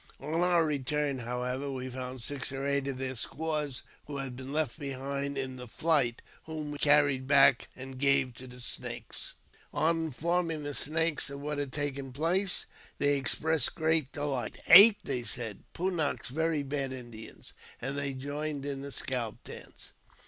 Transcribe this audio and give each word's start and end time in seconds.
On 0.19 0.41
our 0.41 0.65
return, 0.65 1.19
however, 1.19 1.71
we 1.71 1.87
found 1.87 2.23
six 2.23 2.51
or 2.51 2.65
eight 2.65 2.87
of 2.87 2.97
their 2.97 3.15
squaws, 3.15 3.83
who 4.07 4.17
had 4.17 4.35
been 4.35 4.51
left 4.51 4.79
behind 4.79 5.37
in 5.37 5.57
the 5.57 5.67
flight, 5.67 6.23
whom 6.45 6.71
we 6.71 6.79
carried 6.79 7.27
back 7.27 7.67
and 7.75 7.99
gave 7.99 8.33
to 8.33 8.47
the 8.47 8.59
Snakes. 8.59 9.35
On 9.71 10.05
informing 10.05 10.63
the 10.63 10.73
Snakes 10.73 11.29
of 11.29 11.39
what 11.39 11.59
had 11.59 11.71
taken 11.71 12.11
place, 12.11 12.65
they 12.97 13.15
expressed 13.15 13.75
great 13.75 14.11
delight. 14.11 14.59
"Eight!" 14.65 14.97
they 15.03 15.21
said," 15.21 15.59
Pun 15.73 15.91
naks 15.97 16.29
very 16.29 16.63
bad 16.63 16.91
Indians;" 16.93 17.53
and 17.79 17.95
they 17.95 18.15
joined 18.15 18.65
in 18.65 18.81
the 18.81 18.91
scalp 18.91 19.43
dance. 19.43 19.93